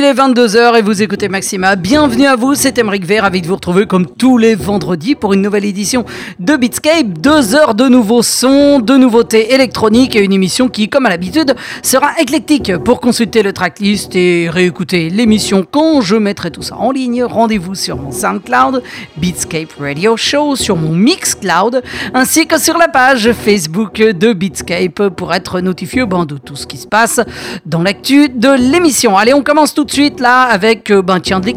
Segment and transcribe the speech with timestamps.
[0.00, 1.76] Il est 22h et vous écoutez Maxima.
[1.76, 5.42] Bienvenue à vous, c'est Emeric Vert avec vous retrouver comme tous les vendredis pour une
[5.42, 6.06] nouvelle édition
[6.38, 7.18] de Beatscape.
[7.18, 11.54] Deux heures de nouveaux sons, de nouveautés électroniques et une émission qui, comme à l'habitude,
[11.82, 12.74] sera éclectique.
[12.78, 17.74] Pour consulter le tracklist et réécouter l'émission quand je mettrai tout ça en ligne, rendez-vous
[17.74, 18.82] sur mon SoundCloud,
[19.18, 21.82] Beatscape Radio Show, sur mon Mixcloud,
[22.14, 26.66] ainsi que sur la page Facebook de Beatscape pour être notifié ben, de tout ce
[26.66, 27.20] qui se passe
[27.66, 29.18] dans l'actu de l'émission.
[29.18, 31.50] Allez, on commence tout de suite là avec, euh, ben tiens, de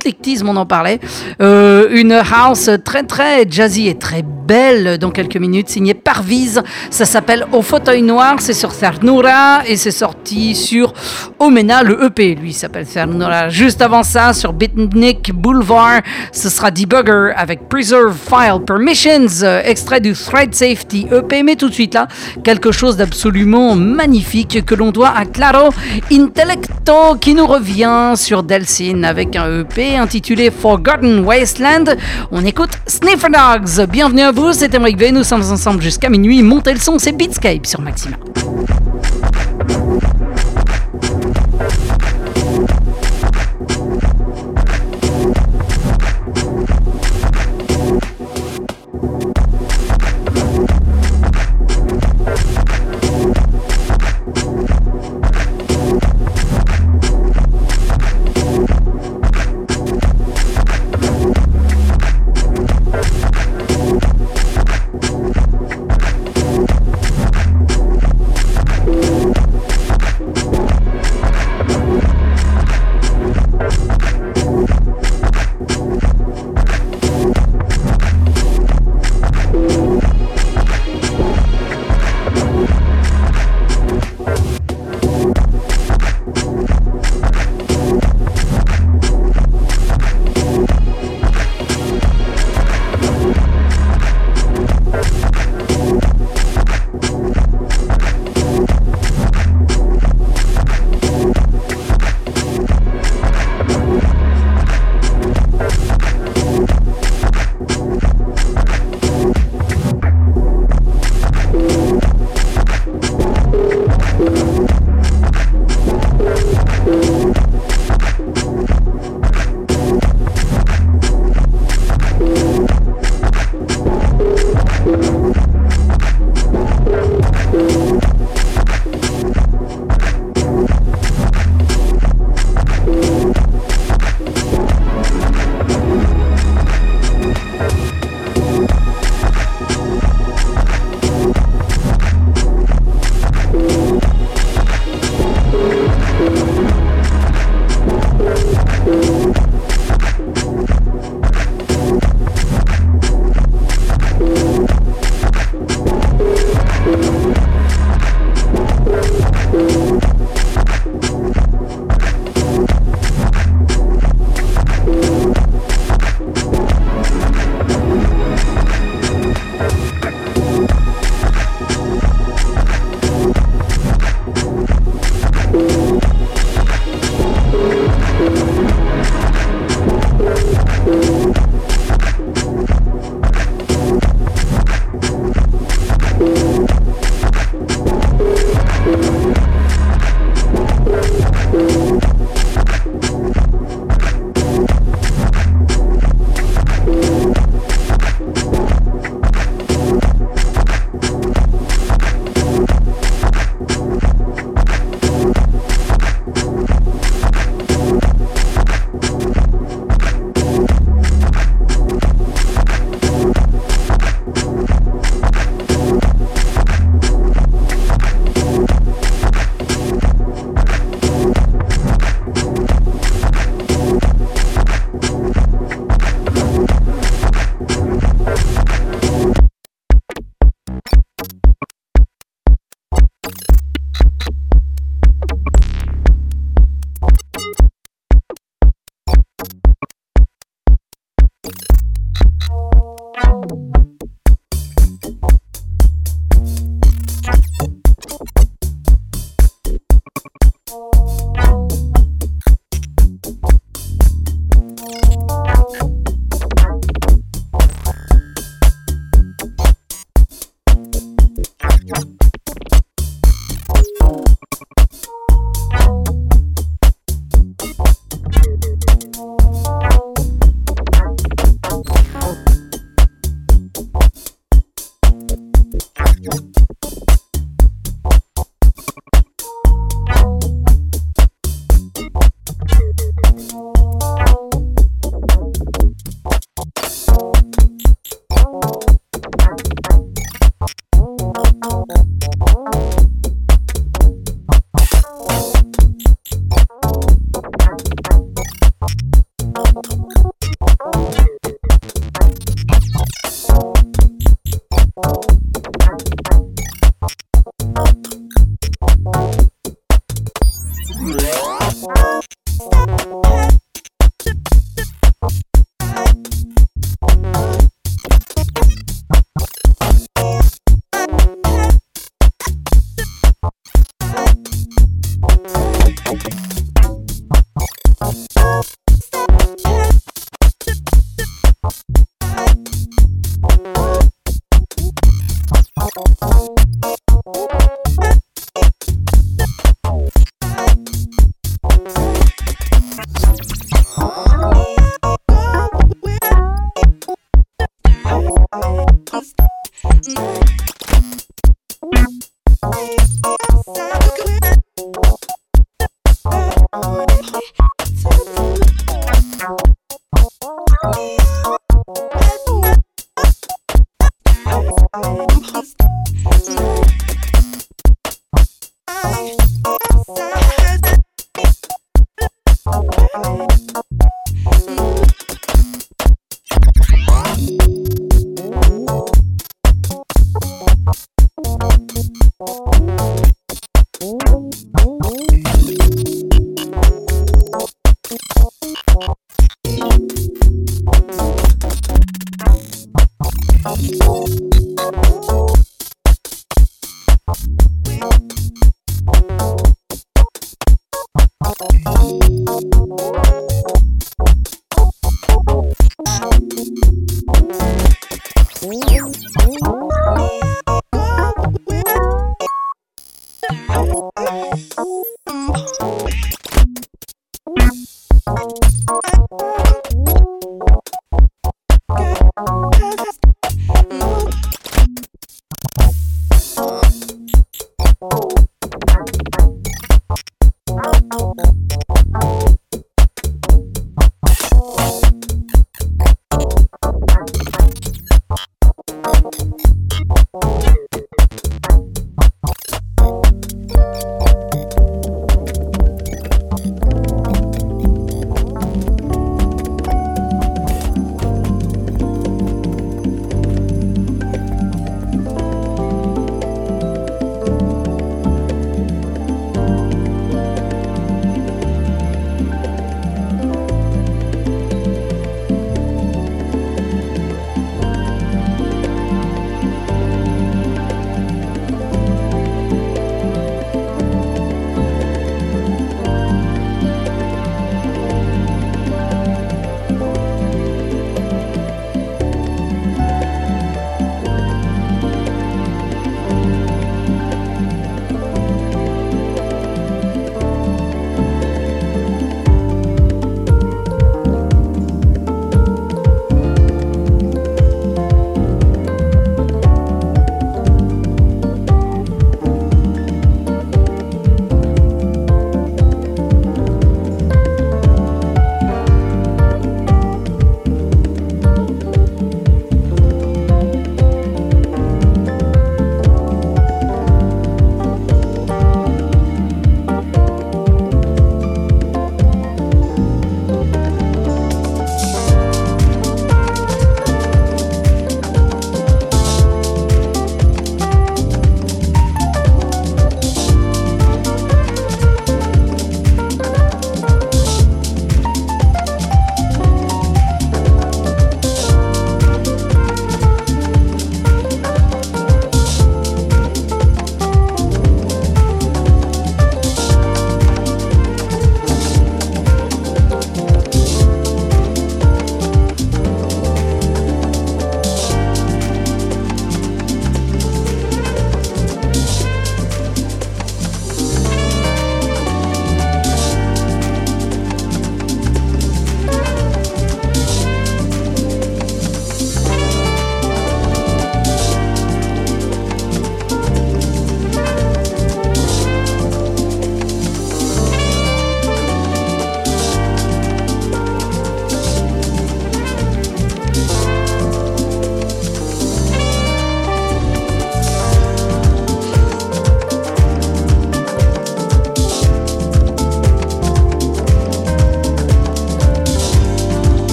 [0.45, 0.99] on en parlait.
[1.41, 6.61] Euh, une house très très jazzy et très belle dans quelques minutes, signée Parvise.
[6.89, 10.93] Ça s'appelle Au fauteuil noir, c'est sur Cernura et c'est sorti sur
[11.39, 13.49] Omena, le EP, lui s'appelle Cernura.
[13.49, 20.13] Juste avant ça, sur Bitnik Boulevard, ce sera Debugger avec Preserve File Permissions, extrait du
[20.13, 21.43] Thread Safety EP.
[21.43, 22.07] Mais tout de suite là,
[22.43, 25.69] quelque chose d'absolument magnifique que l'on doit à Claro
[26.11, 31.95] Intellecto qui nous revient sur Delsin avec un EP intitulé Forgotten Wasteland.
[32.31, 33.85] On écoute Sniffer Dogs.
[33.89, 35.11] Bienvenue à vous, Emmerich V.
[35.11, 36.41] Nous sommes ensemble jusqu'à minuit.
[36.41, 38.15] Montez le son, c'est Beatscape sur Maxima.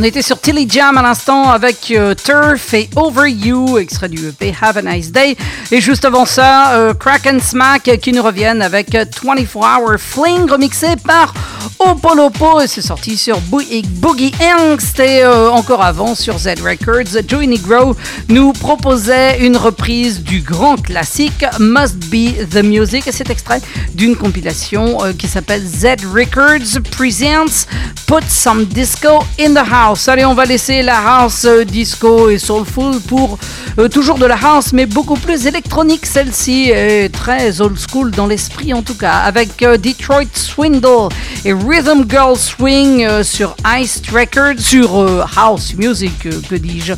[0.00, 4.28] On était sur Tilly Jam à l'instant avec euh, Turf et Over You, extrait du
[4.28, 5.36] EP Have a Nice Day.
[5.70, 10.50] Et juste avant ça, euh, Crack and Smack qui nous reviennent avec 24 Hour Fling
[10.50, 11.34] remixé par
[11.78, 17.22] Opolopo et c'est sorti sur Boogie Angst et euh, encore avant sur Z Records.
[17.26, 17.96] Joey Negro
[18.28, 23.60] nous proposait une reprise du grand classique Must Be the Music et cet extrait
[23.94, 27.66] d'une compilation qui s'appelle Z Records Presents
[28.06, 30.08] Put Some Disco in the House.
[30.08, 33.38] Allez, on va laisser la house euh, disco et soulful pour
[33.78, 38.26] euh, toujours de la house, mais beaucoup plus électronique celle-ci, est très old school dans
[38.26, 41.08] l'esprit en tout cas, avec euh, Detroit Swindle
[41.52, 46.12] Rhythm Girl Swing sur Ice Records, sur House Music,
[46.48, 46.92] que dis-je.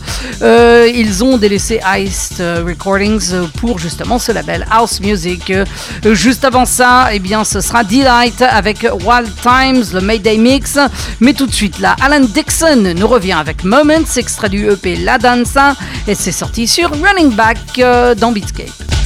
[0.95, 5.53] ils ont délaissé Ice Recordings pour justement ce label House Music.
[6.05, 10.79] juste avant ça, eh bien, ce sera Delight avec Wild Times, le Mayday Mix,
[11.21, 15.19] mais tout de suite là, Alan Dixon nous revient avec Moments, extrait du EP La
[15.19, 15.75] Danza,
[16.07, 19.02] et c'est sorti sur Running Back euh, dans Beatscape.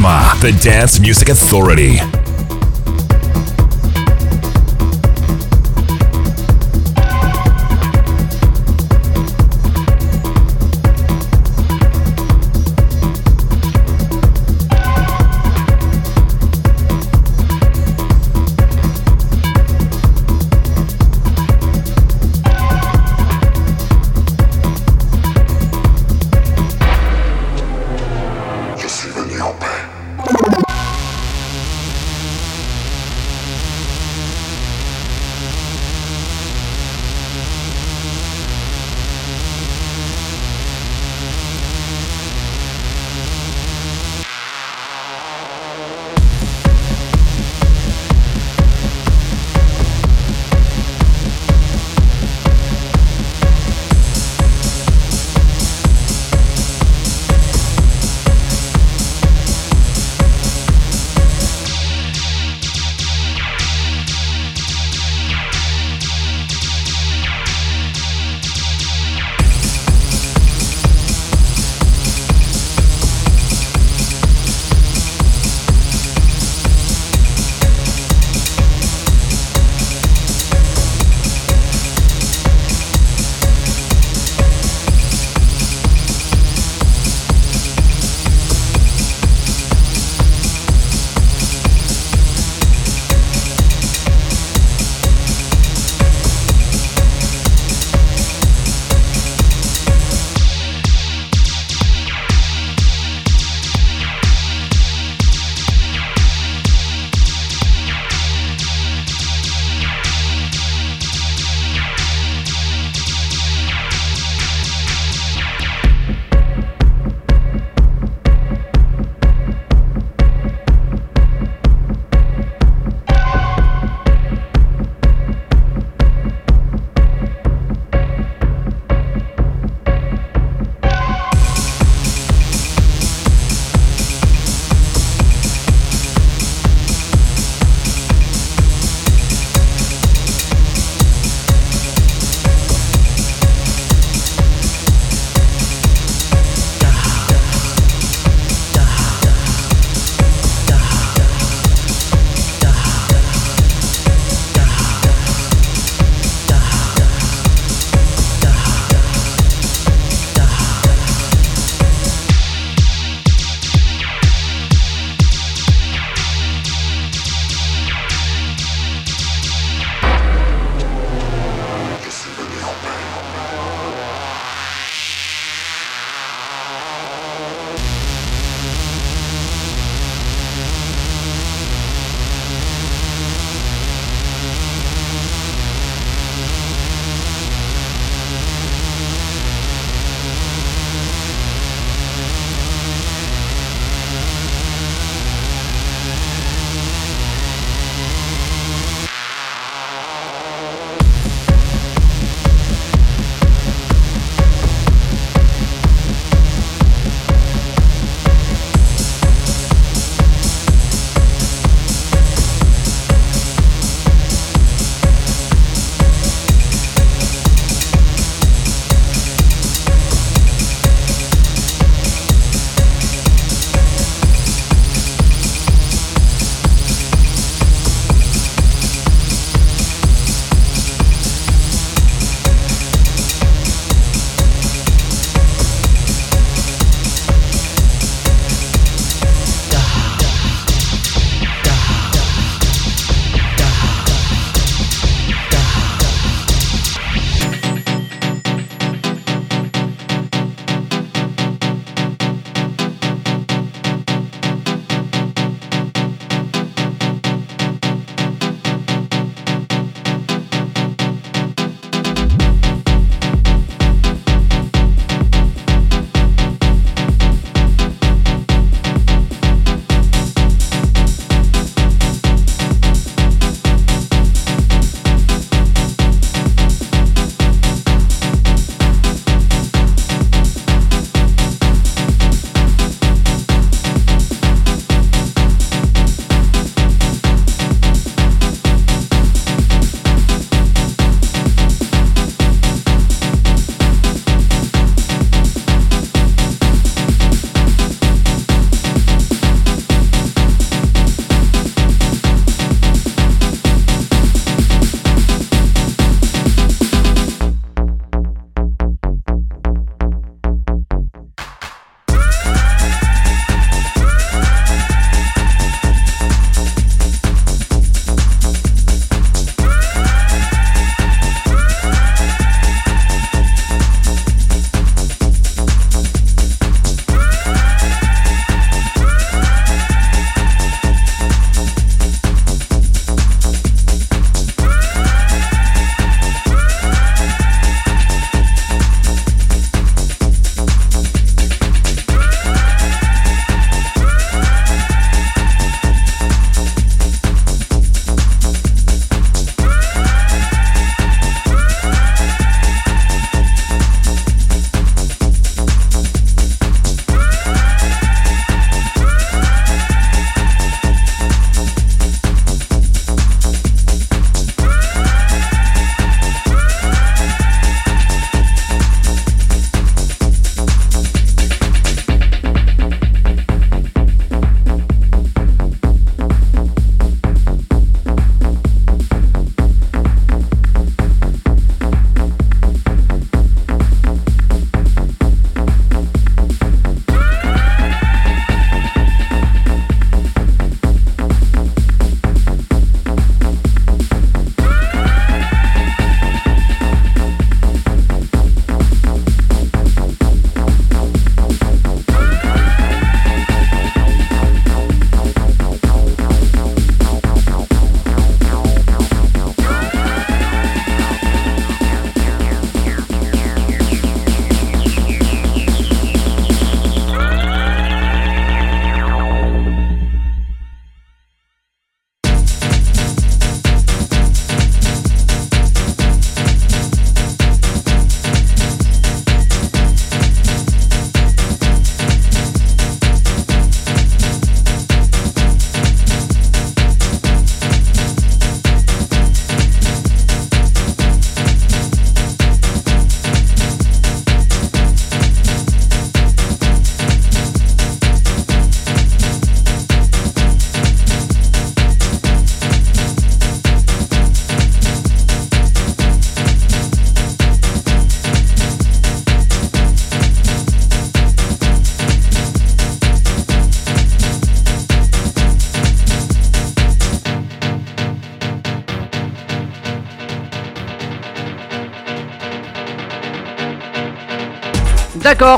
[0.00, 2.19] Maxima, the dance music authority.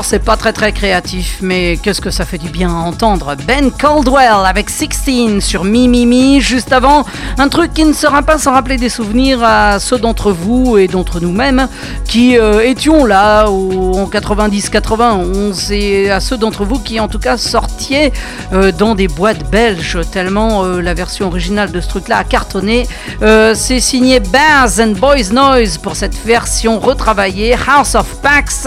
[0.03, 3.35] C'est pas très très créatif, mais qu'est-ce que ça fait du bien à entendre?
[3.45, 7.05] Ben Caldwell avec 16 sur Mimimi, juste avant,
[7.37, 10.87] un truc qui ne sera pas sans rappeler des souvenirs à ceux d'entre vous et
[10.87, 11.67] d'entre nous-mêmes
[12.07, 17.35] qui euh, étions là en 90-91 et à ceux d'entre vous qui en tout cas
[17.35, 18.13] sortiez
[18.53, 22.87] euh, dans des boîtes belges tellement euh, la version originale de ce truc-là a cartonné.
[23.19, 28.65] c'est signé Baz and Boys Noise pour cette version retravaillée, House of Pax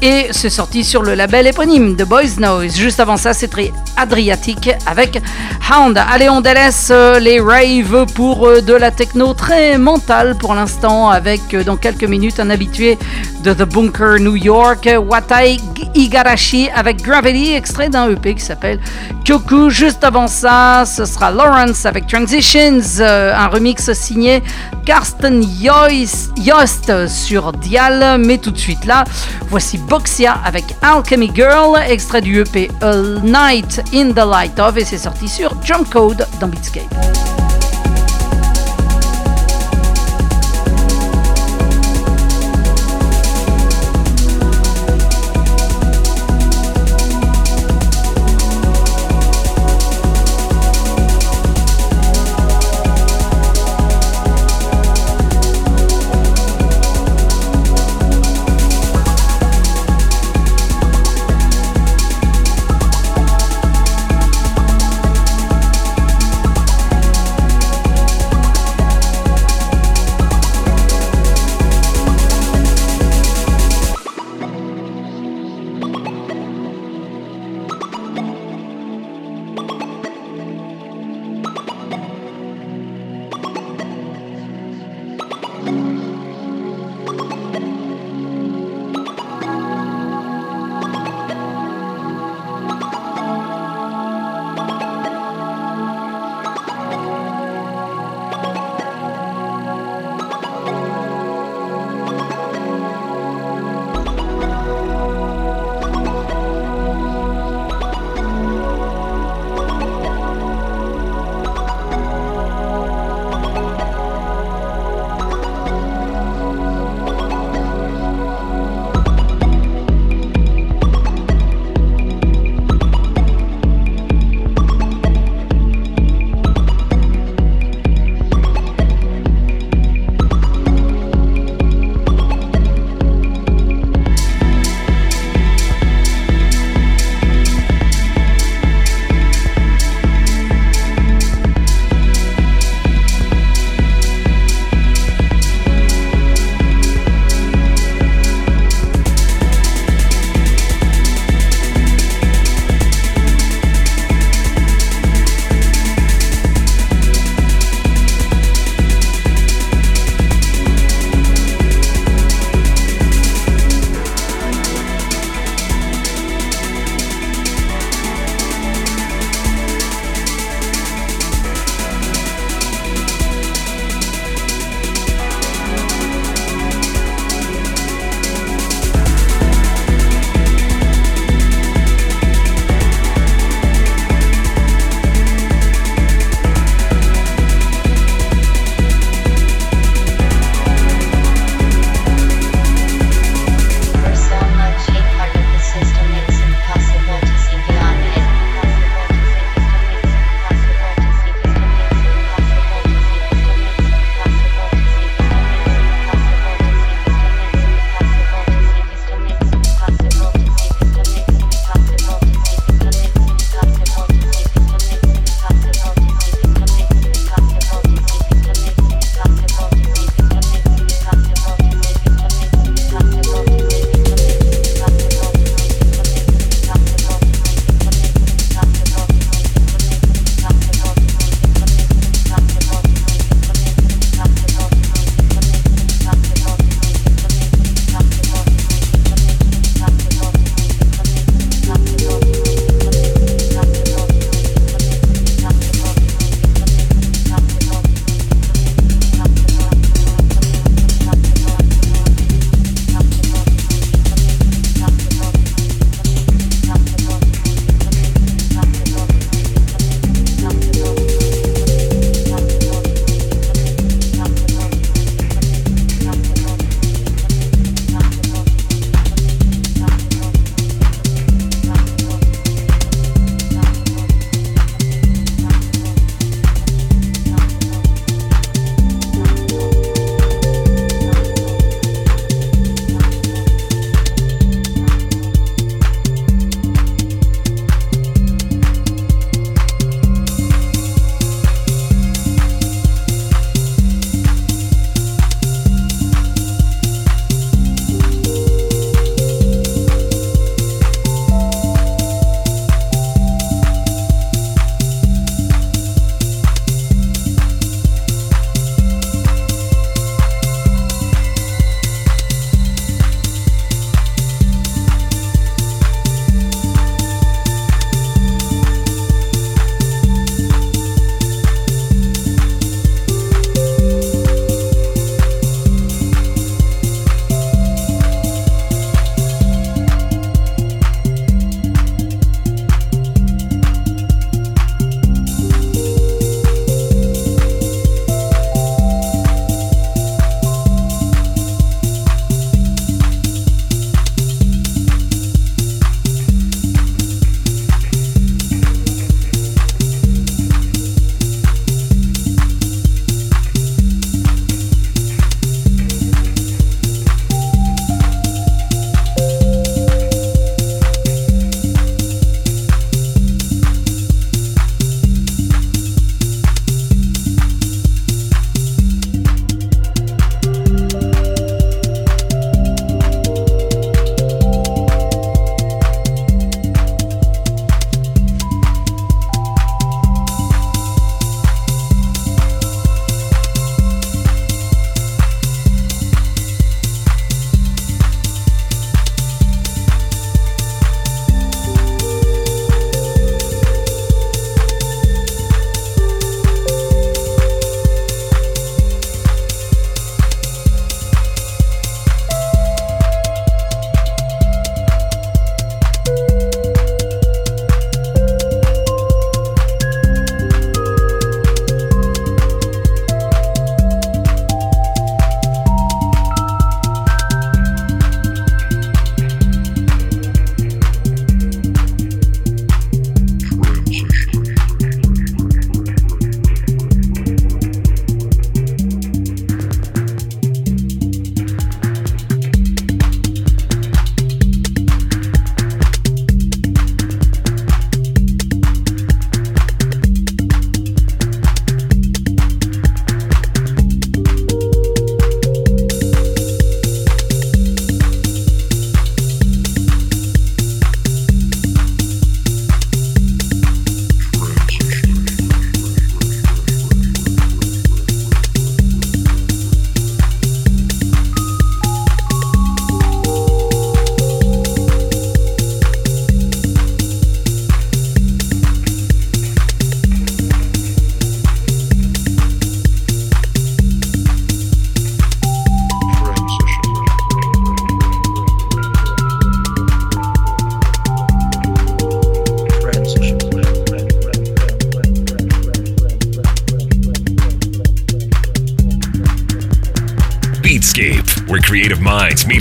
[0.00, 2.76] et sorti sur le label éponyme de Boys Noise.
[2.76, 5.22] Juste avant ça, c'est très Adriatique avec
[5.70, 5.96] Hound.
[5.96, 11.08] Allez, on délaisse euh, les raves pour euh, de la techno très mentale pour l'instant,
[11.08, 12.98] avec euh, dans quelques minutes un habitué
[13.42, 15.58] de The Bunker New York, Watai
[15.94, 18.80] Igarashi avec Gravity, extrait d'un EP qui s'appelle
[19.24, 19.70] Kyoku.
[19.70, 24.42] Juste avant ça, ce sera Lawrence avec Transitions, un remix signé
[24.84, 28.18] Karsten Yost sur Dial.
[28.18, 29.04] Mais tout de suite là,
[29.48, 34.84] voici Boxia avec Alchemy Girl, extrait du EP All Night in the Light of, et
[34.84, 36.48] c'est sorti sur Jump Code dans.
[36.48, 37.43] Beatscape,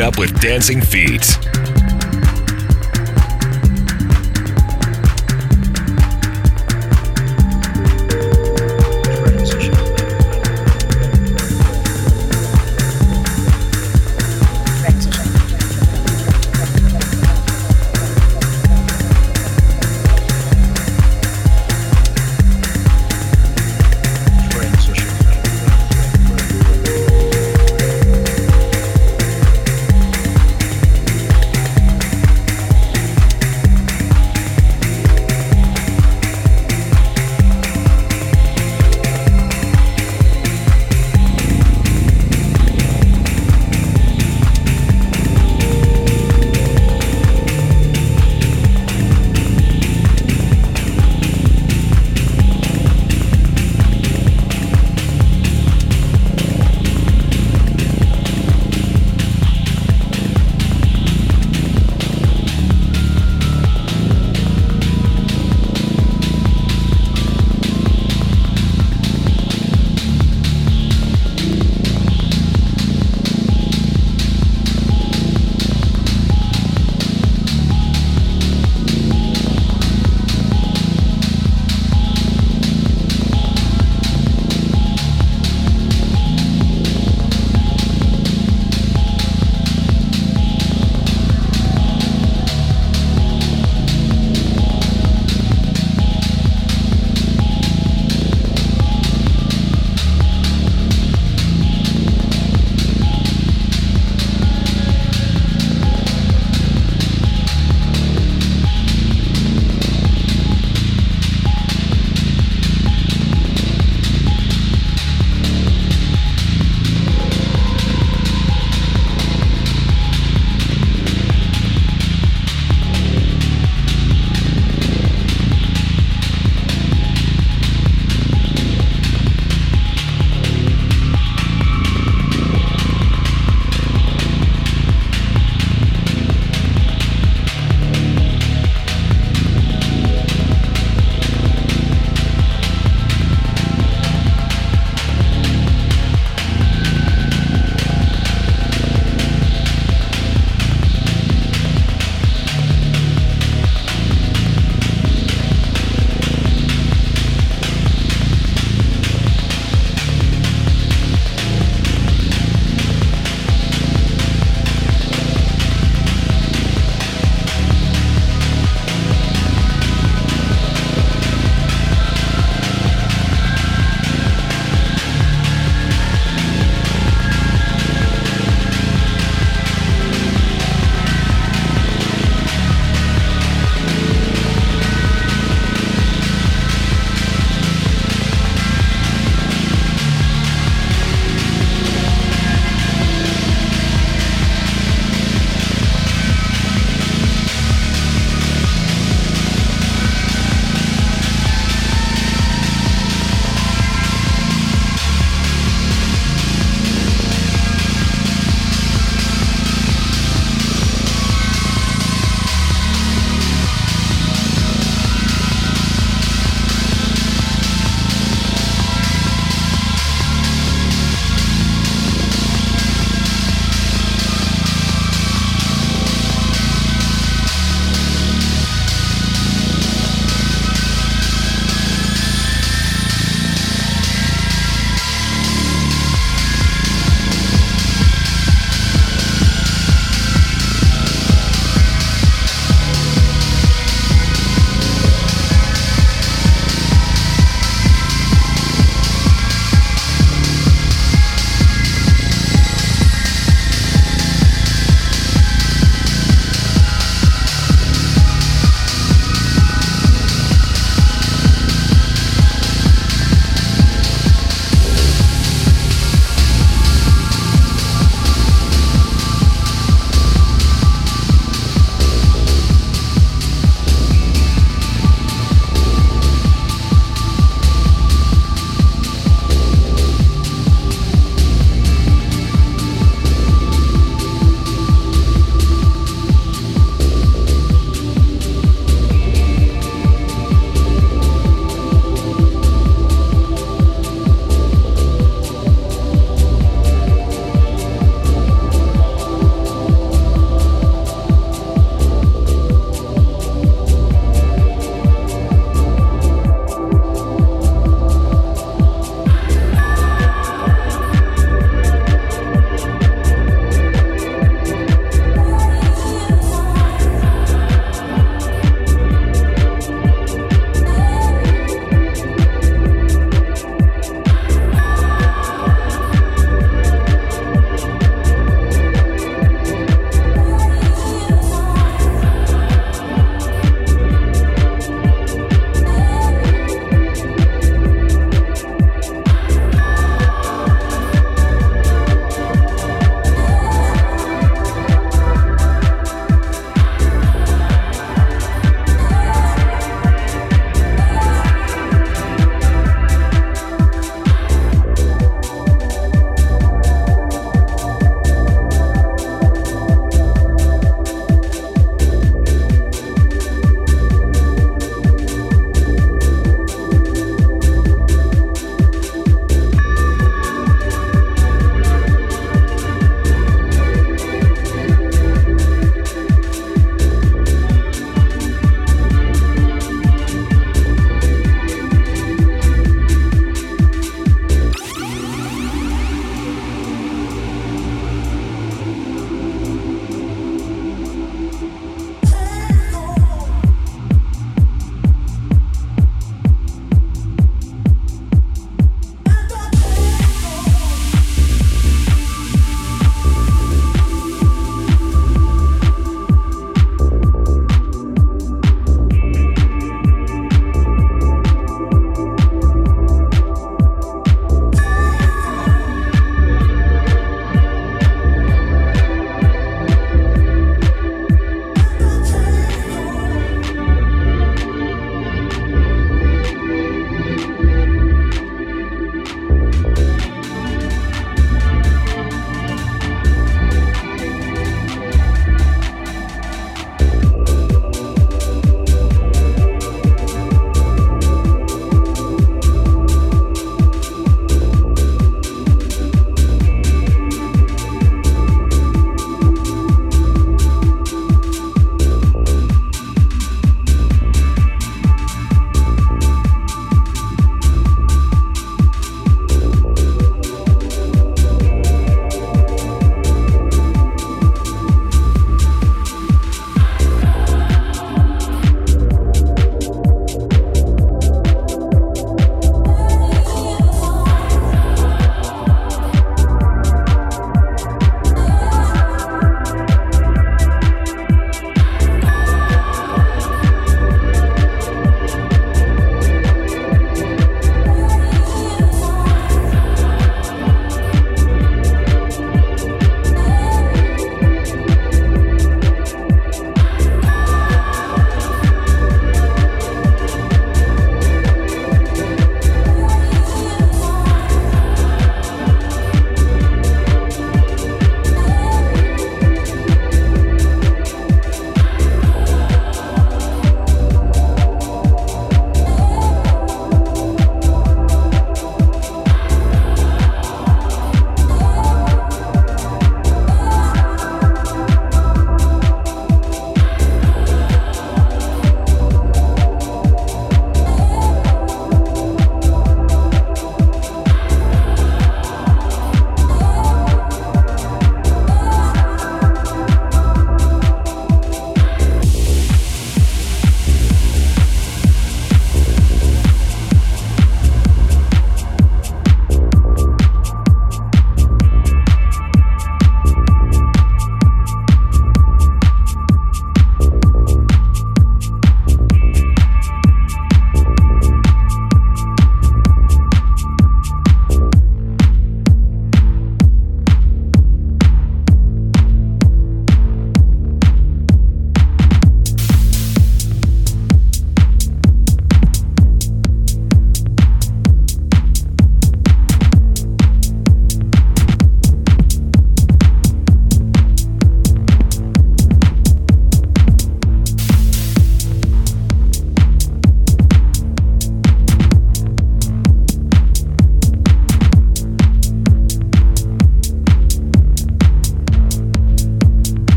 [0.00, 1.19] up with dancing feet.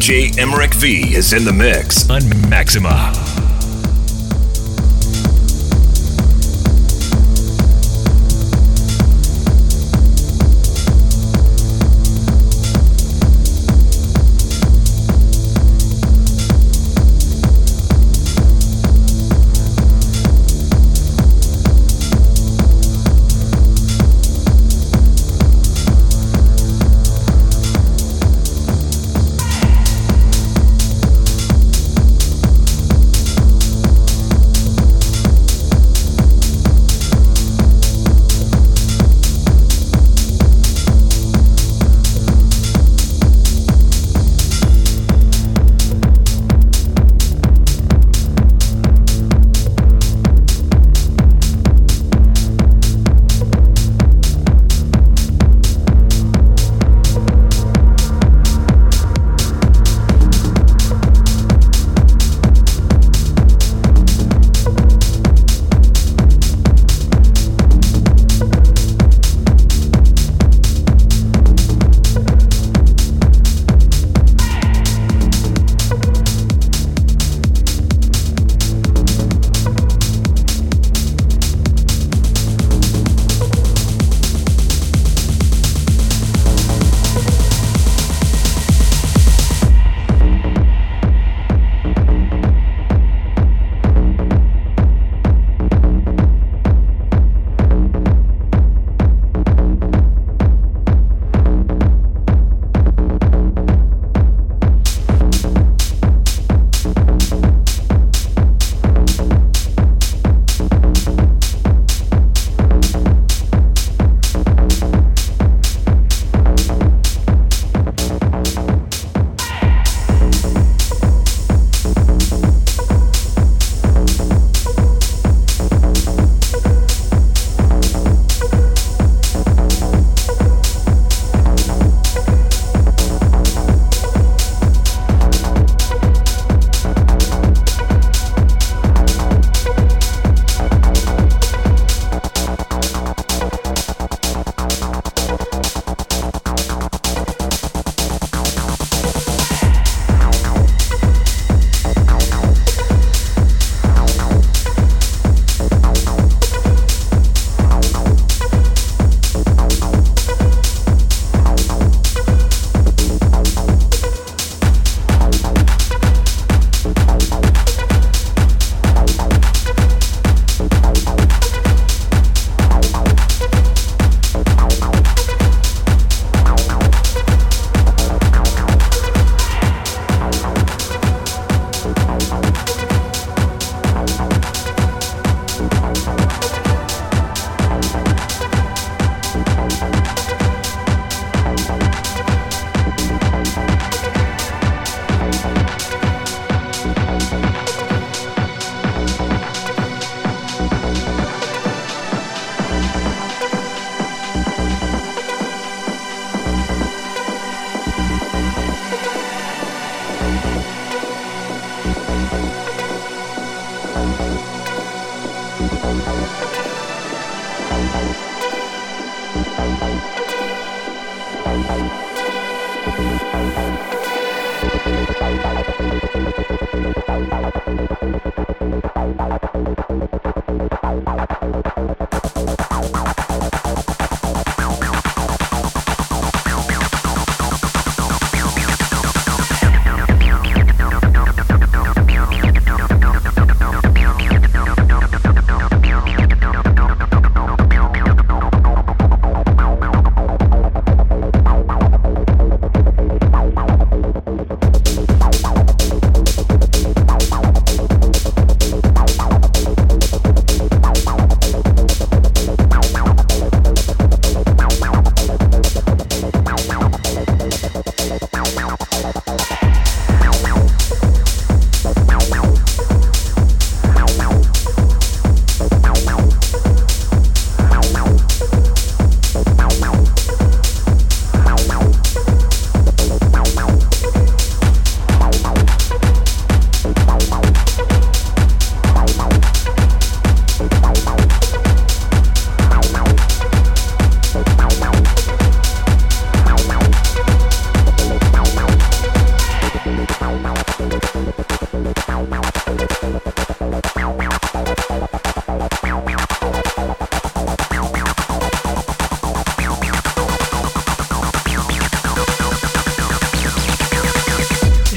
[0.00, 3.29] DJ Emmerich V is in the mix on Maxima.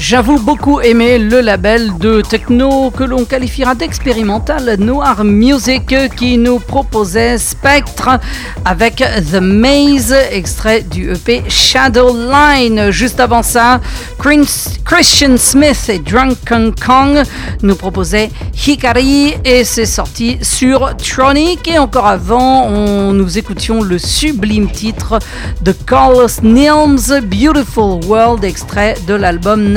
[0.06, 6.58] J'avoue beaucoup aimer le label de techno que l'on qualifiera d'expérimental Noir Music qui nous
[6.58, 8.20] proposait Spectre
[8.66, 12.90] avec The Maze, extrait du EP Shadow Line.
[12.90, 13.80] Juste avant ça,
[14.18, 17.22] Christian Smith et Drunken Kong
[17.62, 21.68] nous proposaient Hikari et c'est sorti sur Tronic.
[21.68, 25.18] Et encore avant, on, nous écoutions le sublime titre
[25.62, 29.74] de Carlos Nilms, Beautiful World, extrait de l'album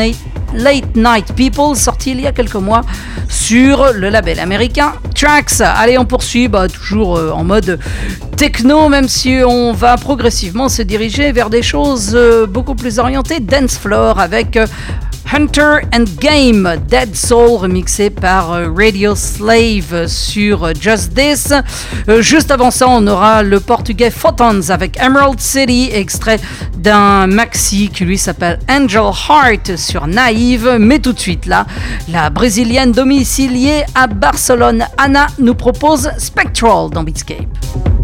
[0.53, 2.81] Late Night People, sorti il y a quelques mois
[3.27, 5.59] sur le label américain Tracks.
[5.59, 7.79] Allez, on poursuit, bah, toujours euh, en mode
[8.37, 13.39] techno, même si on va progressivement se diriger vers des choses euh, beaucoup plus orientées
[13.39, 14.67] dance floor avec euh,
[15.31, 21.53] Hunter and Game, Dead Soul remixé par euh, Radio Slave sur Just This.
[22.07, 26.39] Euh, juste avant ça, on aura le portugais Photons avec Emerald City, extrait
[26.77, 30.77] d'un maxi qui lui s'appelle Angel Heart sur Naïve.
[30.79, 31.65] Mais tout de suite là,
[32.09, 37.96] la brésilienne domiciliée à Barcelone, Anna, nous propose Spectral dans Beatscape.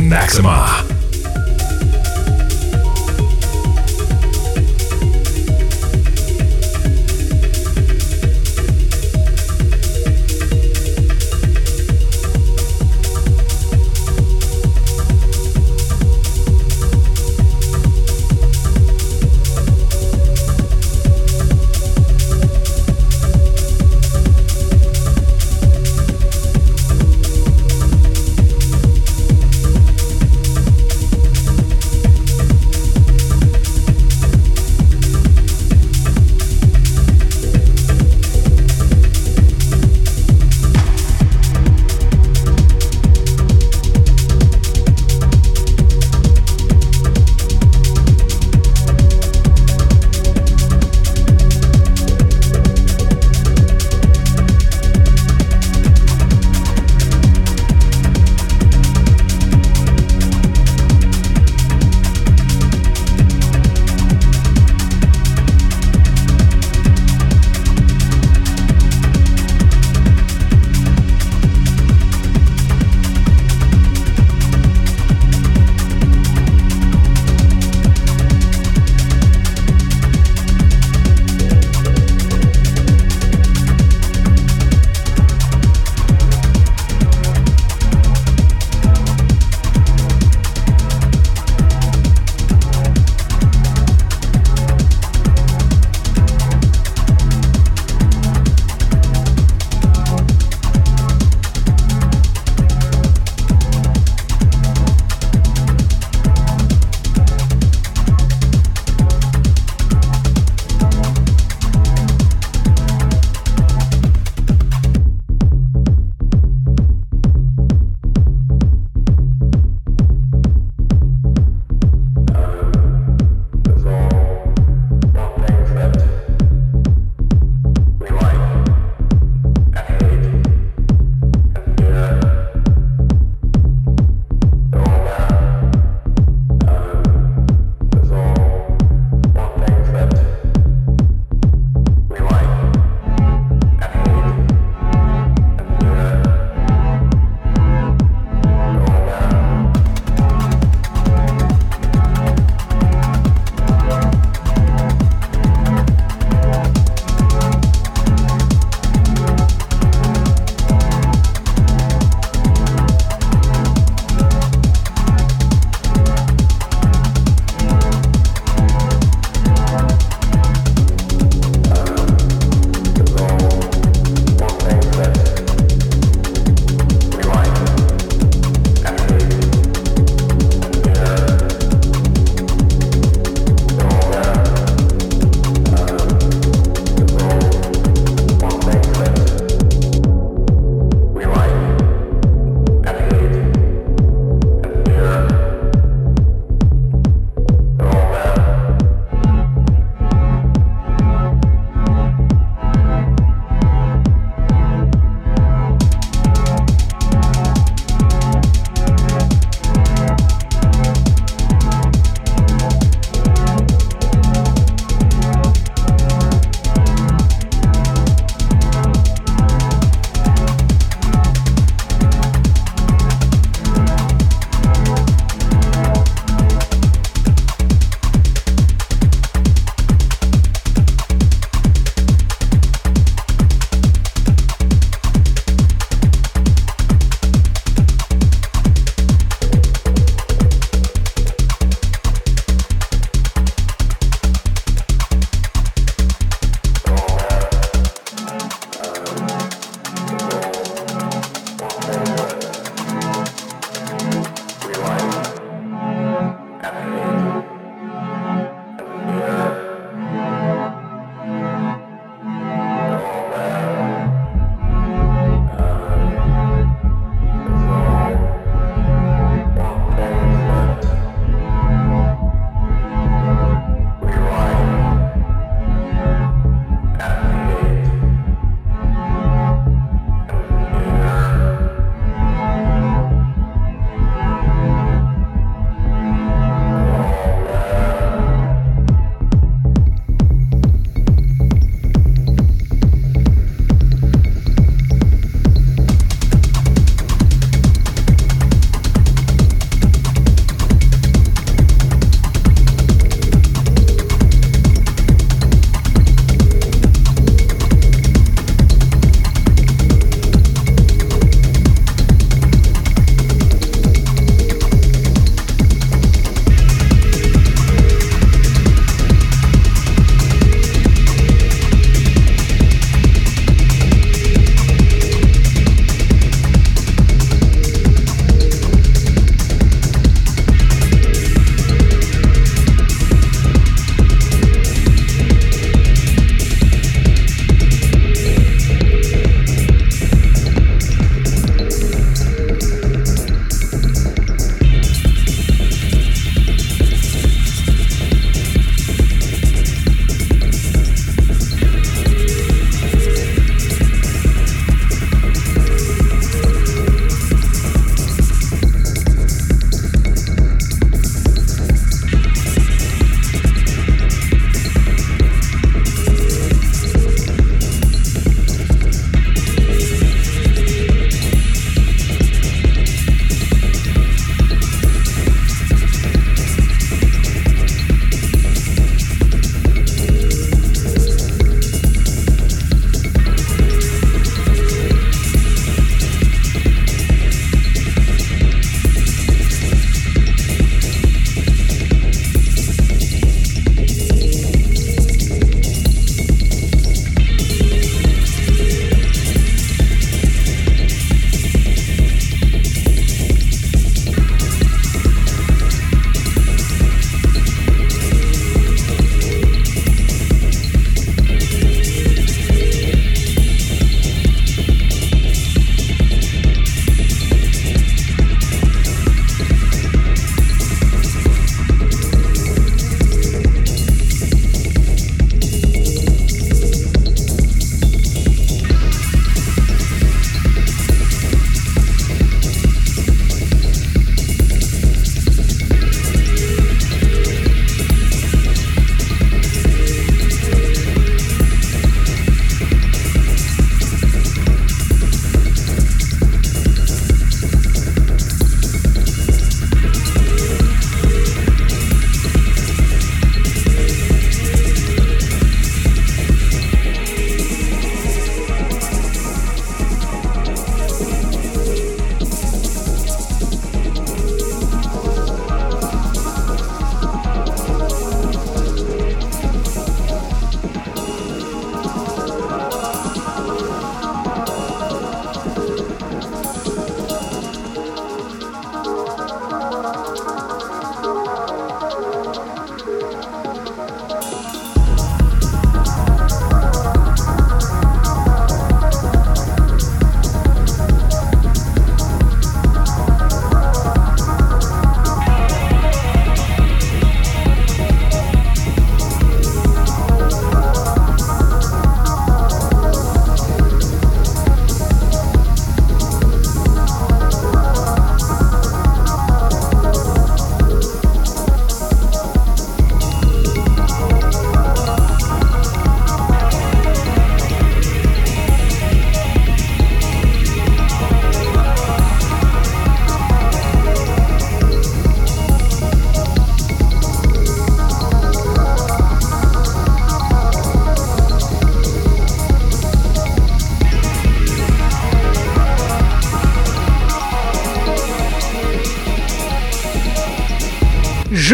[0.00, 0.79] Maxima.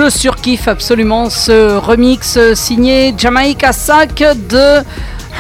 [0.07, 4.85] Je surkiffe absolument ce remix signé Jamaica Sack de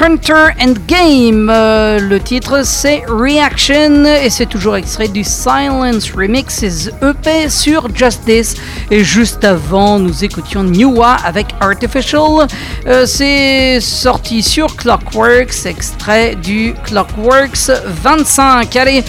[0.00, 1.48] Hunter and Game.
[1.48, 8.56] Euh, le titre c'est Reaction et c'est toujours extrait du Silence Remixes EP sur Justice.
[8.90, 12.46] Et juste avant, nous écoutions Newa avec Artificial.
[12.86, 18.76] Euh, c'est sorti sur Clockworks, extrait du Clockworks 25.
[18.76, 19.04] Allez,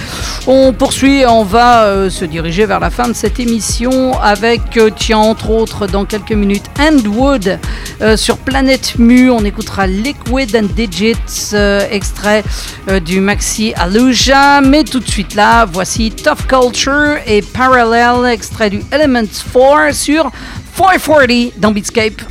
[0.47, 4.61] on poursuit, on va euh, se diriger vers la fin de cette émission avec,
[4.95, 7.59] tiens, entre autres, dans quelques minutes, Endwood
[8.15, 9.29] sur Planète Mu.
[9.29, 12.43] On écoutera Liquid and Digits, euh, extrait
[12.89, 14.61] euh, du maxi Aluja.
[14.61, 20.31] Mais tout de suite là, voici Tough Culture et Parallel, extrait du Elements 4 sur
[20.75, 22.21] 440 dans Beatscape.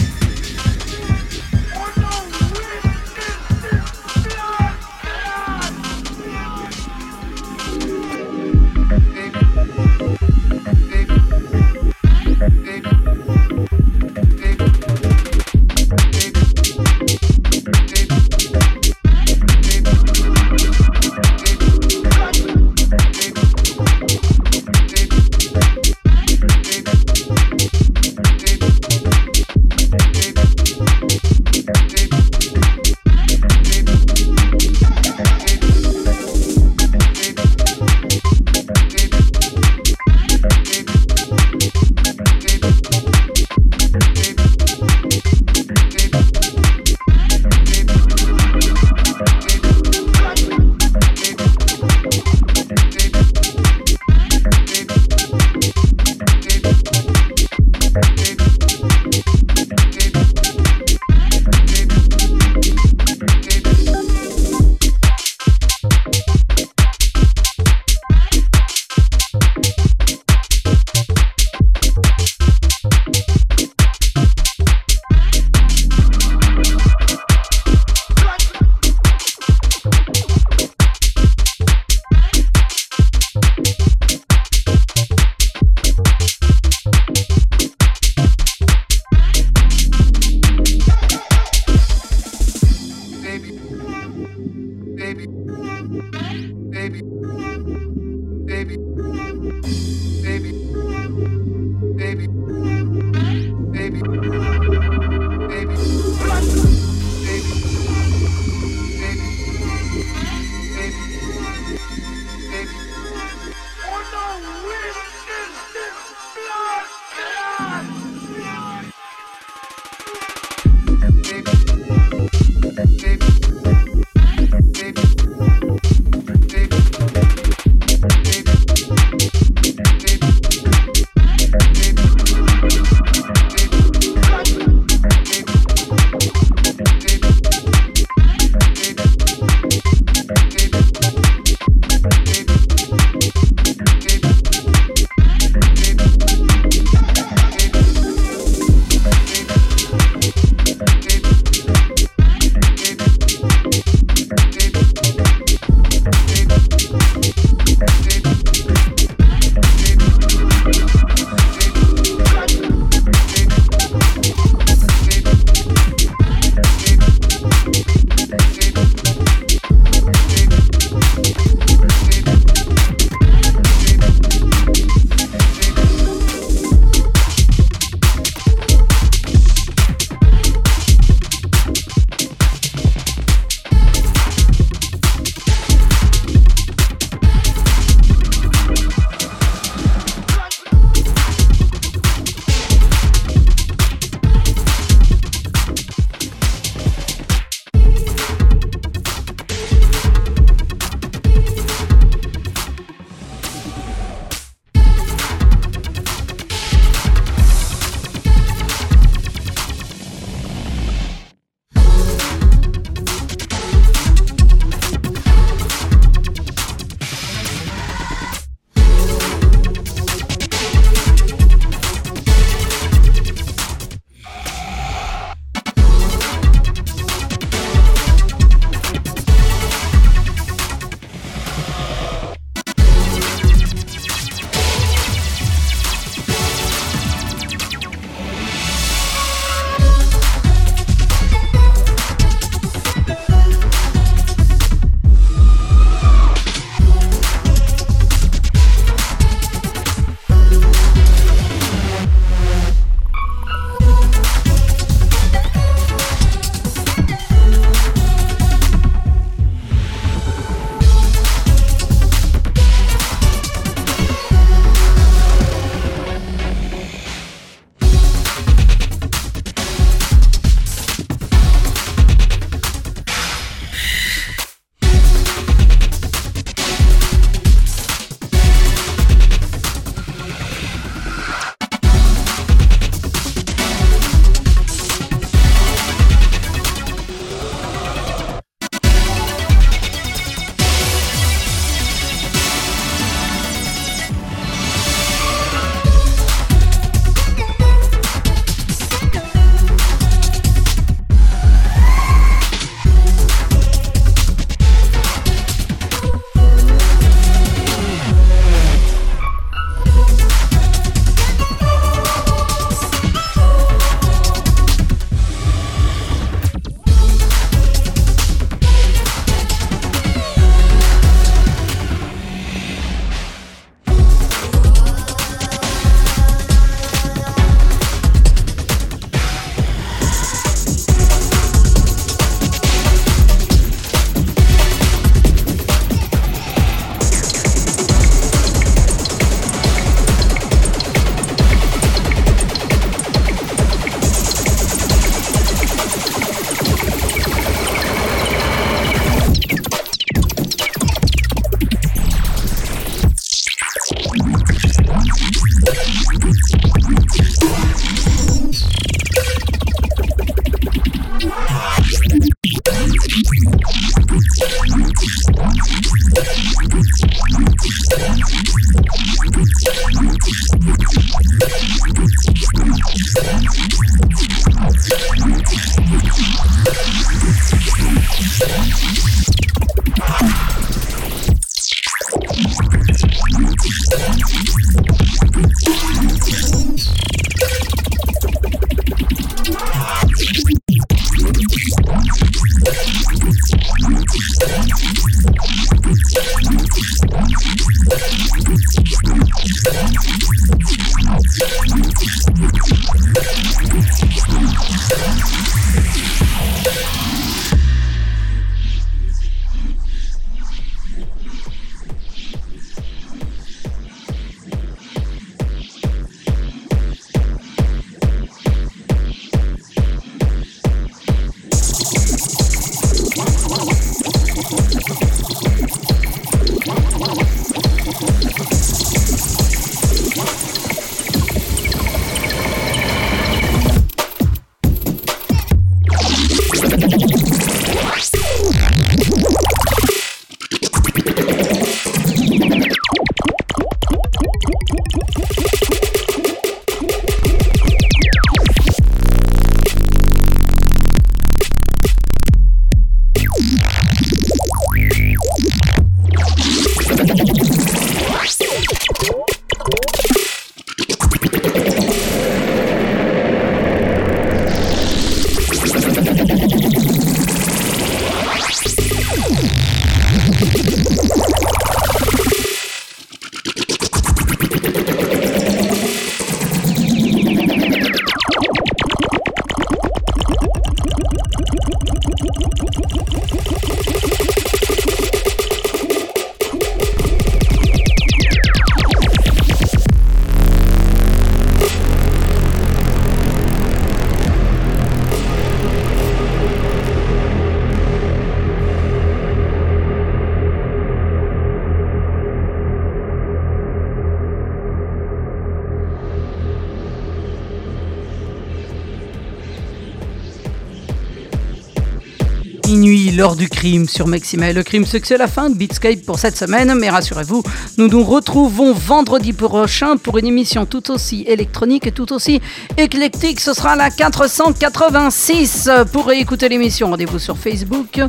[513.36, 516.18] Du crime sur Maxima et le crime, c'est que c'est la fin de Beatscape pour
[516.18, 517.42] cette semaine, mais rassurez-vous,
[517.76, 522.40] nous nous retrouvons vendredi prochain pour une émission tout aussi électronique et tout aussi
[522.76, 523.40] éclectique.
[523.40, 525.70] Ce sera la 486.
[525.92, 528.00] Pour écouter l'émission, rendez-vous sur Facebook,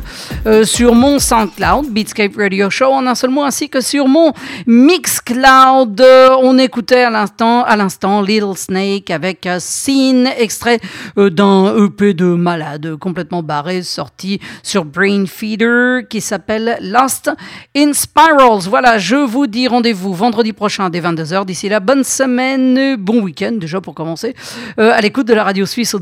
[0.46, 4.32] euh, sur mon SoundCloud, Beatscape Radio Show en un seul mot, ainsi que sur mon
[4.66, 6.00] Mixcloud.
[6.00, 10.80] Euh, on écoutait à l'instant, à l'instant Little Snake avec un Scene, extrait
[11.18, 17.30] euh, d'un EP de malade complètement barré, sorti sur Brain Feeder qui s'appelle Lost
[17.76, 18.68] in Spirals.
[18.68, 21.44] Voilà, je vous dis rendez-vous vendredi prochain dès 22h.
[21.46, 24.34] D'ici là, bonne semaine, bon week-end déjà pour commencer.
[24.78, 25.98] Euh, à l'écoute de la radio suisse au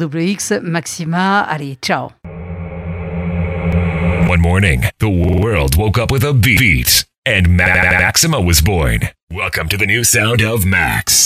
[0.62, 1.40] Maxima.
[1.40, 2.08] Allez, ciao.
[4.28, 9.08] One morning, the world woke up with a beat, and Ma- Maxima was born.
[9.32, 11.16] Welcome to the new sound of Max.